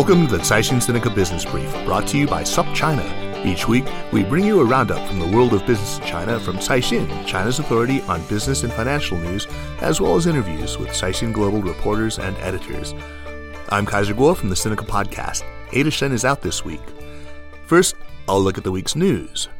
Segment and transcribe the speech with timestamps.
[0.00, 3.44] Welcome to the Caixin Sinica Business Brief, brought to you by SupChina.
[3.44, 3.84] Each week,
[4.14, 7.58] we bring you a roundup from the world of business in China from Caixin, China's
[7.58, 9.46] authority on business and financial news,
[9.82, 12.94] as well as interviews with Caixin Global reporters and editors.
[13.68, 15.42] I'm Kaiser Kuo from the Sinica Podcast.
[15.74, 16.80] Ada Shen is out this week.
[17.66, 17.94] First,
[18.26, 19.50] I'll look at the week's news.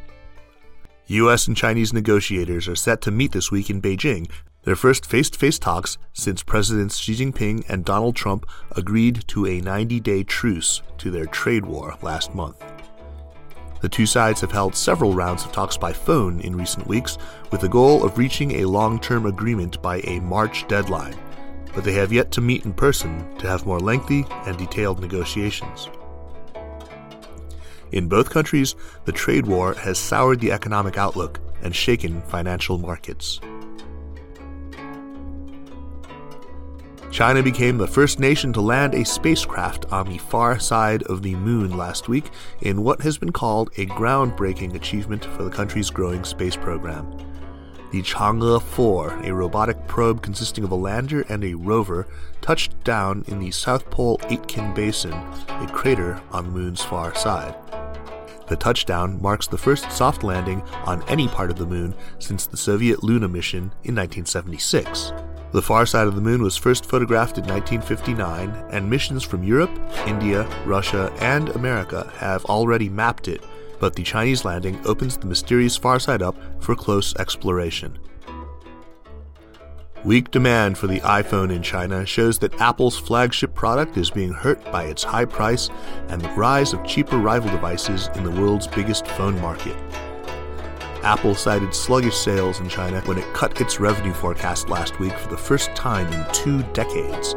[1.05, 1.45] U.S.
[1.45, 4.27] and Chinese negotiators are set to meet this week in Beijing
[4.63, 8.45] their first face to face talks since Presidents Xi Jinping and Donald Trump
[8.75, 12.63] agreed to a 90 day truce to their trade war last month.
[13.81, 17.17] The two sides have held several rounds of talks by phone in recent weeks
[17.49, 21.15] with the goal of reaching a long term agreement by a March deadline,
[21.73, 25.89] but they have yet to meet in person to have more lengthy and detailed negotiations.
[27.91, 28.75] In both countries,
[29.05, 33.41] the trade war has soured the economic outlook and shaken financial markets.
[37.11, 41.35] China became the first nation to land a spacecraft on the far side of the
[41.35, 42.29] moon last week
[42.61, 47.11] in what has been called a groundbreaking achievement for the country's growing space program.
[47.91, 52.07] The Chang'e 4, a robotic probe consisting of a lander and a rover,
[52.39, 57.55] touched down in the South Pole Aitken Basin, a crater on the moon's far side.
[58.47, 62.55] The touchdown marks the first soft landing on any part of the moon since the
[62.55, 65.11] Soviet Luna mission in 1976.
[65.51, 69.71] The far side of the moon was first photographed in 1959, and missions from Europe,
[70.07, 73.43] India, Russia, and America have already mapped it,
[73.77, 77.99] but the Chinese landing opens the mysterious far side up for close exploration.
[80.05, 84.63] Weak demand for the iPhone in China shows that Apple's flagship product is being hurt
[84.71, 85.69] by its high price
[86.07, 89.75] and the rise of cheaper rival devices in the world's biggest phone market.
[91.03, 95.29] Apple cited sluggish sales in China when it cut its revenue forecast last week for
[95.29, 97.33] the first time in two decades.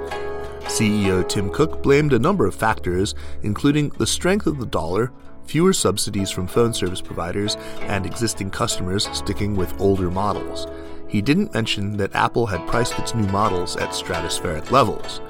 [0.64, 5.12] CEO Tim Cook blamed a number of factors, including the strength of the dollar,
[5.47, 10.66] fewer subsidies from phone service providers, and existing customers sticking with older models.
[11.08, 15.20] He didn't mention that Apple had priced its new models at stratospheric levels.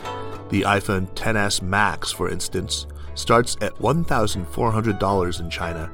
[0.49, 5.91] The iPhone XS Max, for instance, starts at $1,400 in China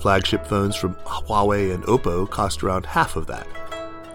[0.00, 3.46] Flagship phones from Huawei and Oppo cost around half of that.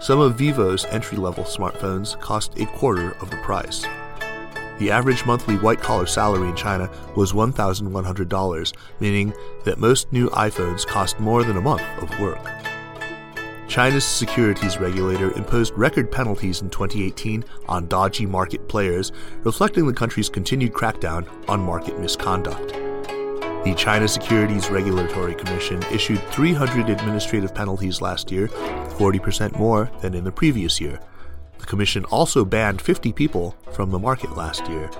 [0.00, 3.86] Some of Vivo's entry level smartphones cost a quarter of the price.
[4.78, 9.32] The average monthly white collar salary in China was $1,100, meaning
[9.64, 12.44] that most new iPhones cost more than a month of work.
[13.68, 19.12] China's securities regulator imposed record penalties in 2018 on dodgy market players,
[19.42, 22.83] reflecting the country's continued crackdown on market misconduct.
[23.64, 30.22] The China Securities Regulatory Commission issued 300 administrative penalties last year, 40% more than in
[30.22, 31.00] the previous year.
[31.58, 34.90] The Commission also banned 50 people from the market last year.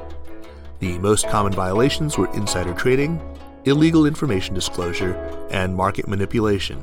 [0.78, 3.20] The most common violations were insider trading,
[3.66, 5.12] illegal information disclosure,
[5.50, 6.82] and market manipulation.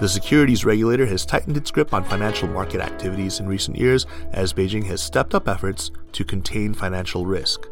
[0.00, 4.52] The securities regulator has tightened its grip on financial market activities in recent years as
[4.52, 7.68] Beijing has stepped up efforts to contain financial risk.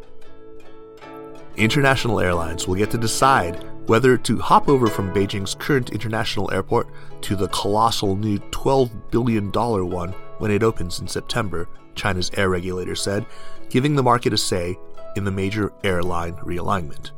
[1.57, 6.87] International airlines will get to decide whether to hop over from Beijing's current international airport
[7.23, 12.95] to the colossal new $12 billion one when it opens in September, China's air regulator
[12.95, 13.25] said,
[13.69, 14.77] giving the market a say
[15.17, 17.11] in the major airline realignment.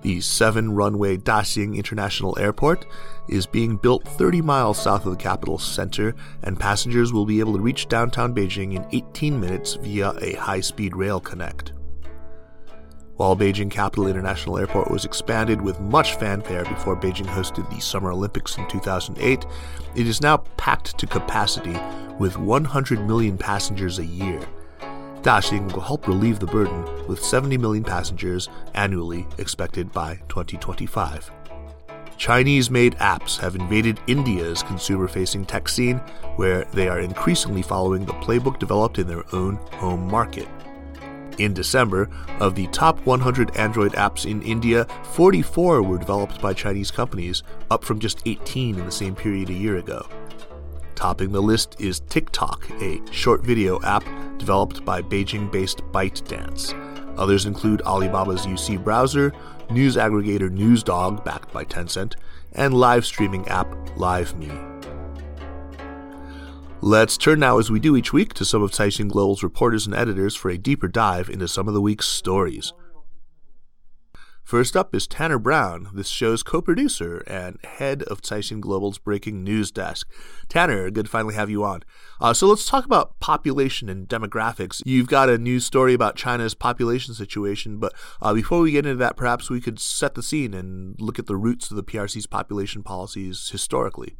[0.00, 2.86] The seven runway Daxing International Airport
[3.28, 7.54] is being built 30 miles south of the capital center, and passengers will be able
[7.54, 11.72] to reach downtown Beijing in 18 minutes via a high speed rail connect.
[13.16, 18.10] While Beijing Capital International Airport was expanded with much fanfare before Beijing hosted the Summer
[18.10, 19.46] Olympics in 2008,
[19.94, 21.78] it is now packed to capacity
[22.18, 24.40] with 100 million passengers a year.
[25.22, 31.30] Daxing will help relieve the burden with 70 million passengers annually expected by 2025.
[32.16, 35.98] Chinese made apps have invaded India's consumer facing tech scene,
[36.34, 40.48] where they are increasingly following the playbook developed in their own home market.
[41.38, 42.08] In December,
[42.38, 47.84] of the top 100 Android apps in India, 44 were developed by Chinese companies, up
[47.84, 50.06] from just 18 in the same period a year ago.
[50.94, 54.04] Topping the list is TikTok, a short video app
[54.38, 56.72] developed by Beijing based ByteDance.
[57.18, 59.32] Others include Alibaba's UC browser,
[59.70, 62.14] news aggregator NewsDog, backed by Tencent,
[62.52, 64.73] and live streaming app LiveMe.
[66.86, 69.94] Let's turn now, as we do each week, to some of Caixin Global's reporters and
[69.94, 72.74] editors for a deeper dive into some of the week's stories.
[74.42, 79.42] First up is Tanner Brown, this show's co producer and head of Caixin Global's breaking
[79.42, 80.06] news desk.
[80.50, 81.84] Tanner, good to finally have you on.
[82.20, 84.82] Uh, so let's talk about population and demographics.
[84.84, 88.98] You've got a news story about China's population situation, but uh, before we get into
[88.98, 92.26] that, perhaps we could set the scene and look at the roots of the PRC's
[92.26, 94.18] population policies historically.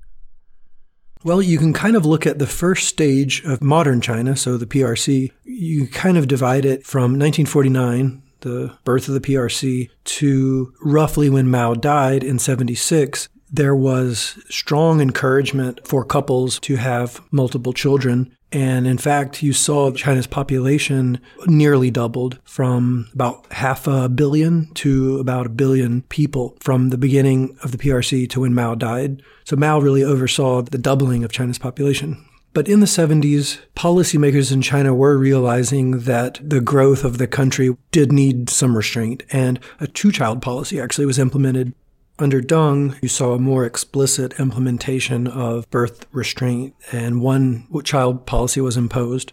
[1.25, 4.67] Well, you can kind of look at the first stage of modern China, so the
[4.67, 5.32] PRC.
[5.43, 11.50] You kind of divide it from 1949, the birth of the PRC, to roughly when
[11.50, 13.31] Mao died in 76.
[13.50, 19.91] There was strong encouragement for couples to have multiple children and in fact, you saw
[19.91, 26.91] China's population nearly doubled from about half a billion to about a billion people from
[26.91, 29.23] the beginning of the PRC to when Mao died.
[29.43, 32.25] So Mao really oversaw the doubling of China's population.
[32.53, 37.77] But in the 70s, policymakers in China were realizing that the growth of the country
[37.91, 41.75] did need some restraint, and a two child policy actually was implemented
[42.19, 48.61] under Deng, you saw a more explicit implementation of birth restraint, and one child policy
[48.61, 49.32] was imposed,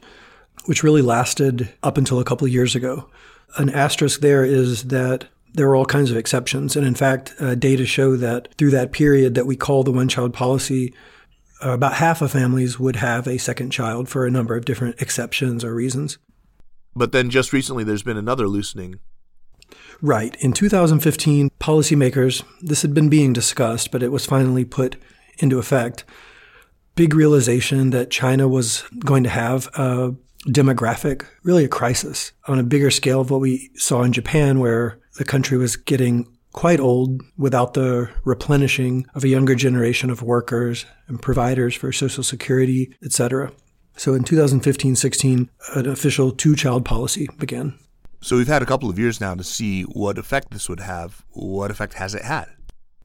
[0.65, 3.09] which really lasted up until a couple of years ago.
[3.57, 6.75] An asterisk there is that there were all kinds of exceptions.
[6.75, 10.07] And in fact, uh, data show that through that period that we call the one
[10.07, 10.93] child policy,
[11.63, 15.01] uh, about half of families would have a second child for a number of different
[15.01, 16.17] exceptions or reasons.
[16.95, 18.99] But then just recently, there's been another loosening
[20.01, 20.35] Right.
[20.39, 24.95] In 2015, policymakers, this had been being discussed, but it was finally put
[25.37, 26.03] into effect.
[26.95, 30.15] Big realization that China was going to have a
[30.47, 34.99] demographic, really a crisis on a bigger scale of what we saw in Japan, where
[35.17, 40.85] the country was getting quite old without the replenishing of a younger generation of workers
[41.07, 43.51] and providers for Social Security, etc.
[43.95, 47.77] So in 2015 16, an official two child policy began.
[48.21, 51.25] So we've had a couple of years now to see what effect this would have.
[51.31, 52.49] What effect has it had?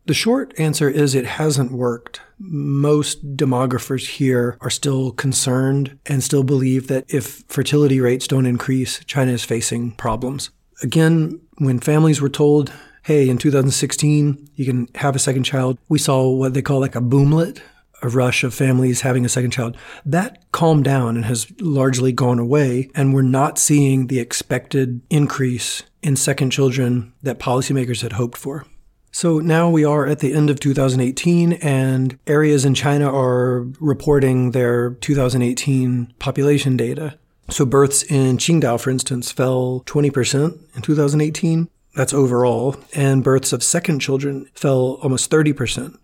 [0.05, 2.21] The short answer is it hasn't worked.
[2.39, 9.03] Most demographers here are still concerned and still believe that if fertility rates don't increase,
[9.07, 10.51] China is facing problems.
[10.83, 12.71] Again, when families were told,
[13.03, 16.95] hey, in 2016, you can have a second child, we saw what they call like
[16.95, 17.61] a boomlet,
[18.03, 19.77] a rush of families having a second child.
[20.05, 22.91] That calmed down and has largely gone away.
[22.95, 28.67] And we're not seeing the expected increase in second children that policymakers had hoped for.
[29.13, 34.51] So now we are at the end of 2018, and areas in China are reporting
[34.51, 37.19] their 2018 population data.
[37.49, 41.69] So births in Qingdao, for instance, fell 20% in 2018.
[41.95, 42.77] That's overall.
[42.95, 45.97] And births of second children fell almost 30%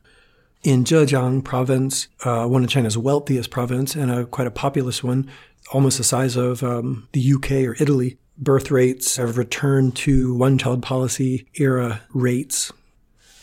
[0.62, 5.28] in Zhejiang province, uh, one of China's wealthiest province and a, quite a populous one,
[5.72, 8.18] almost the size of um, the UK or Italy.
[8.38, 12.72] Birth rates have returned to one child policy era rates.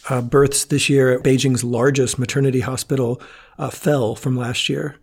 [0.10, 3.22] Uh, births this year at Beijing's largest maternity hospital
[3.58, 4.96] uh, fell from last year.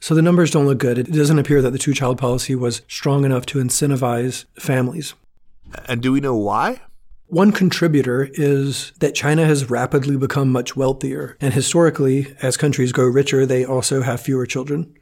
[0.00, 0.98] So the numbers don't look good.
[0.98, 5.14] It doesn't appear that the two child policy was strong enough to incentivize families.
[5.86, 6.80] And do we know why?
[7.26, 11.36] One contributor is that China has rapidly become much wealthier.
[11.40, 14.94] And historically, as countries grow richer, they also have fewer children.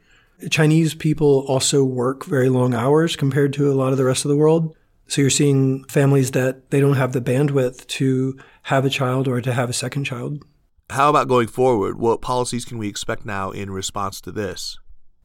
[0.49, 4.29] Chinese people also work very long hours compared to a lot of the rest of
[4.29, 4.75] the world.
[5.07, 9.41] So you're seeing families that they don't have the bandwidth to have a child or
[9.41, 10.43] to have a second child.
[10.89, 11.99] How about going forward?
[11.99, 14.77] What policies can we expect now in response to this?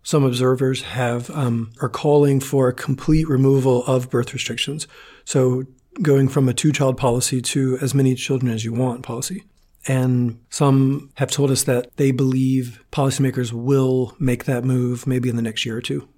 [0.03, 4.87] Some observers have um, are calling for a complete removal of birth restrictions.
[5.25, 5.65] So
[6.03, 9.45] going from a two child policy to as many children as you want policy.
[9.89, 15.37] And some have told us that they believe policymakers will make that move maybe in
[15.37, 16.09] the next year or two.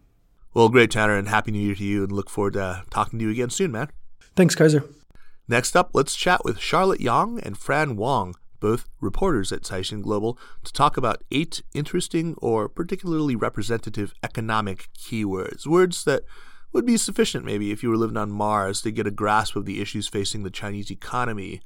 [0.55, 3.27] Well, great, Tanner, and Happy New Year to you, and look forward to talking to
[3.27, 3.91] you again soon, man.
[4.35, 4.85] Thanks, Kaiser.
[5.47, 10.39] Next up, let's chat with Charlotte Yang and Fran Wong, both reporters at Caixin Global,
[10.65, 15.67] to talk about eight interesting or particularly representative economic keywords.
[15.67, 16.25] Words that
[16.74, 19.66] would be sufficient maybe if you were living on Mars to get a grasp of
[19.66, 21.62] the issues facing the Chinese economy.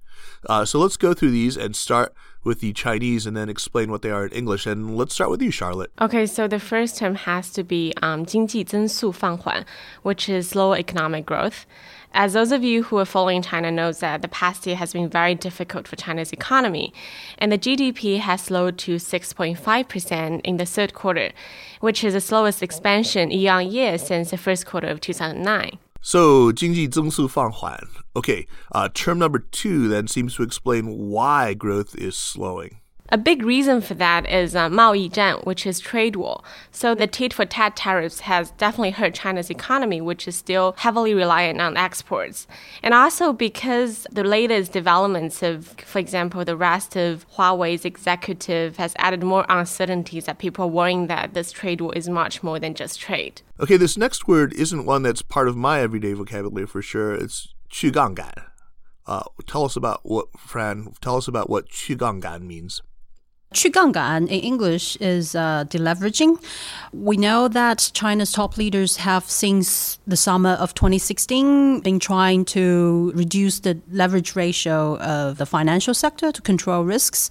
[0.50, 2.14] Uh, so let's go through these and start
[2.44, 4.66] with the Chinese and then explain what they are in English.
[4.66, 5.92] And let's start with you, Charlotte.
[6.02, 9.66] Okay, so the first term has to be um, 经济增速放缓,
[10.04, 11.66] which is slow economic growth.
[12.14, 15.10] As those of you who are following China knows that the past year has been
[15.10, 16.94] very difficult for China's economy,
[17.38, 21.32] and the GDP has slowed to 6.5% in the third quarter,
[21.80, 25.78] which is the slowest expansion year on year since the first quarter of 2009.
[26.02, 27.78] So, 经济增速放缓.
[28.14, 32.80] Okay, uh, term number two then seems to explain why growth is slowing.
[33.12, 36.44] A big reason for that is uh, 贸易战, which is trade war.
[36.74, 41.14] So the tit for tat tariffs has definitely hurt China's economy, which is still heavily
[41.14, 42.48] reliant on exports.
[42.84, 48.94] And also because the latest developments of, for example, the rest of Huawei's executive has
[48.98, 52.74] added more uncertainties that people are worrying that this trade war is much more than
[52.74, 53.42] just trade.
[53.62, 57.14] Okay, this next word isn't one that's part of my everyday vocabulary for sure.
[57.14, 58.34] It's 去杠杆.
[59.06, 62.82] Uh, tell us about what, Fran, tell us about what 去杠杆 means.
[63.53, 66.43] Chugangan in English is uh, deleveraging.
[66.93, 73.13] We know that China's top leaders have since the summer of 2016 been trying to
[73.15, 77.31] reduce the leverage ratio of the financial sector to control risks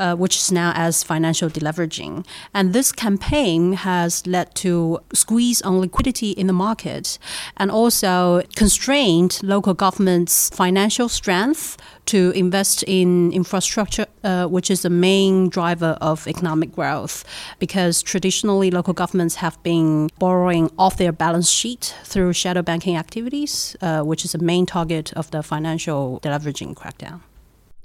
[0.00, 2.26] uh, which is now as financial deleveraging.
[2.54, 7.18] And this campaign has led to squeeze on liquidity in the market
[7.56, 11.76] and also constrained local governments' financial strength
[12.06, 17.24] to invest in infrastructure, uh, which is the main driver of economic growth,
[17.58, 23.76] because traditionally local governments have been borrowing off their balance sheet through shadow banking activities,
[23.82, 27.20] uh, which is the main target of the financial deleveraging crackdown.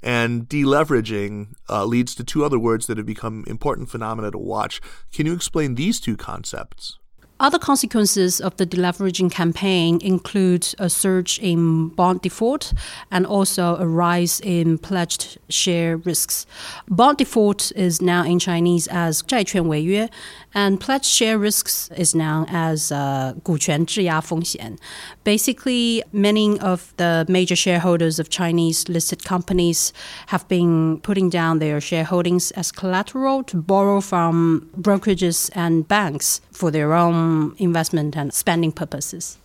[0.02, 4.80] And deleveraging uh, leads to two other words that have become important phenomena to watch.
[5.12, 6.98] Can you explain these two concepts?
[7.41, 12.71] Other consequences of the deleveraging campaign include a surge in bond default
[13.09, 16.45] and also a rise in pledged share risks.
[16.87, 20.07] Bond default is now in Chinese as 债券违约,
[20.53, 24.77] and pledged share risks is known as uh, 股权质押风险.
[25.23, 29.91] Basically, many of the major shareholders of Chinese listed companies
[30.27, 36.69] have been putting down their shareholdings as collateral to borrow from brokerages and banks for
[36.69, 37.24] their own
[37.58, 39.38] investment and spending purposes.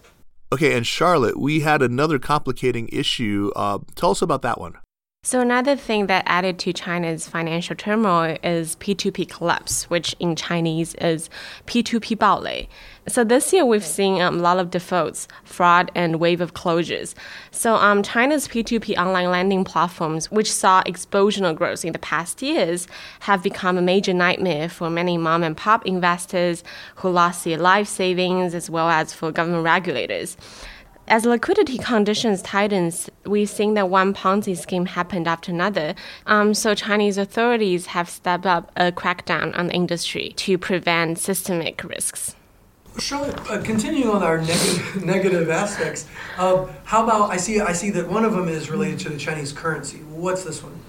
[0.53, 3.51] Okay, and Charlotte, we had another complicating issue.
[3.55, 4.75] Uh, tell us about that one.
[5.23, 10.95] So, another thing that added to China's financial turmoil is P2P collapse, which in Chinese
[10.95, 11.29] is
[11.67, 12.67] P2P 暴雷.
[13.07, 17.13] So, this year we've seen um, a lot of defaults, fraud, and wave of closures.
[17.51, 22.87] So, um, China's P2P online lending platforms, which saw explosional growth in the past years,
[23.19, 26.63] have become a major nightmare for many mom and pop investors
[26.95, 30.35] who lost their life savings as well as for government regulators.
[31.11, 35.93] As liquidity conditions tightens, we've seen that one Ponzi scheme happened after another.
[36.25, 41.83] Um, so Chinese authorities have stepped up a crackdown on the industry to prevent systemic
[41.83, 42.37] risks.
[42.97, 47.89] Charlotte, uh, continuing on our negative, negative aspects, uh, how about I see I see
[47.89, 49.97] that one of them is related to the Chinese currency.
[49.97, 50.79] What's this one?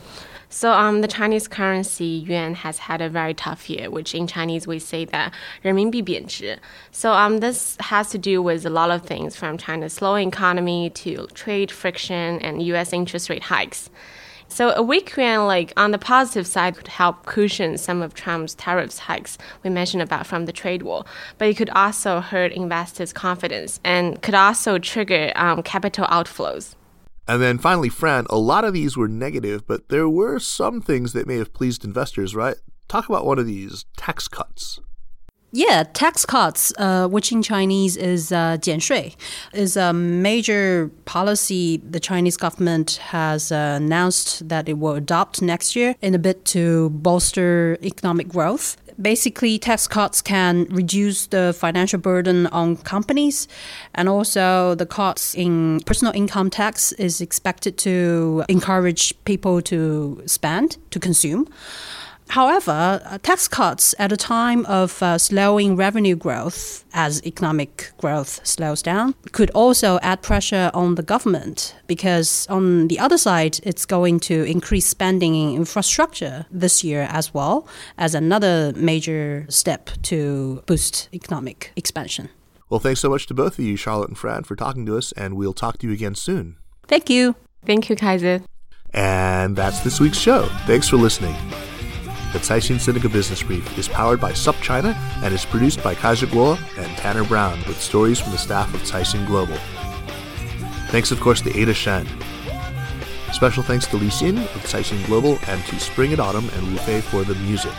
[0.51, 4.65] So um, the Chinese currency yuan has had a very tough year, which in Chinese
[4.67, 6.57] we say that 人民币贬值.
[6.91, 10.89] So um, this has to do with a lot of things, from China's slow economy
[10.91, 12.93] to trade friction and U.S.
[12.93, 13.89] interest rate hikes.
[14.49, 18.55] So a weak yuan, like on the positive side, could help cushion some of Trump's
[18.55, 21.03] tariffs hikes we mentioned about from the trade war,
[21.37, 26.75] but it could also hurt investors' confidence and could also trigger um, capital outflows.
[27.28, 31.12] And then finally, Fran, a lot of these were negative, but there were some things
[31.12, 32.56] that may have pleased investors, right?
[32.88, 34.80] Talk about one of these tax cuts.
[35.54, 39.14] Yeah, tax cuts, uh, which in Chinese is uh, 减税,
[39.52, 45.76] is a major policy the Chinese government has uh, announced that it will adopt next
[45.76, 48.78] year in a bid to bolster economic growth.
[49.00, 53.48] Basically, tax cuts can reduce the financial burden on companies,
[53.94, 60.76] and also the cuts in personal income tax is expected to encourage people to spend,
[60.90, 61.48] to consume.
[62.28, 68.40] However, uh, tax cuts at a time of uh, slowing revenue growth as economic growth
[68.46, 73.84] slows down could also add pressure on the government because, on the other side, it's
[73.84, 77.66] going to increase spending in infrastructure this year as well
[77.98, 82.30] as another major step to boost economic expansion.
[82.70, 85.12] Well, thanks so much to both of you, Charlotte and Fran, for talking to us,
[85.12, 86.56] and we'll talk to you again soon.
[86.88, 87.36] Thank you.
[87.66, 88.42] Thank you, Kaiser.
[88.94, 90.46] And that's this week's show.
[90.66, 91.36] Thanks for listening.
[92.32, 96.58] The Caixin Sinica Business Brief is powered by SupChina and is produced by Kaiser Kuo
[96.78, 99.56] and Tanner Brown with stories from the staff of Caixin Global.
[100.88, 102.06] Thanks, of course, to Ada Shen.
[103.32, 106.78] Special thanks to Li Xin of Caixin Global and to Spring and Autumn and Wu
[106.78, 107.72] Fei for the music.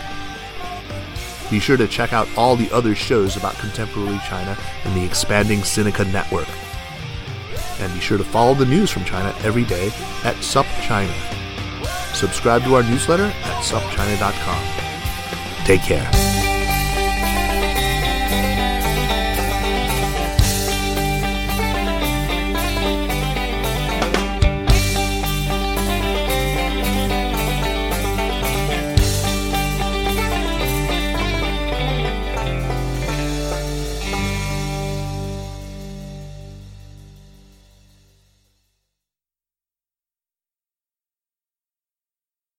[1.50, 4.56] Be sure to check out all the other shows about contemporary China
[4.86, 6.48] in the expanding Sinica network.
[7.80, 9.88] And be sure to follow the news from China every day
[10.24, 11.33] at SupChina.
[12.14, 14.64] Subscribe to our newsletter at supchina.com.
[15.66, 16.43] Take care.